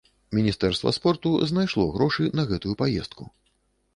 Міністэрства 0.35 0.93
спорту 0.97 1.33
знайшло 1.51 1.85
грошы 1.97 2.23
на 2.39 2.45
гэтую 2.53 2.73
паездку. 2.83 3.29